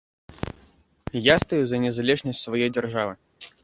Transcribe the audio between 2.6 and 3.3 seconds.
дзяржавы.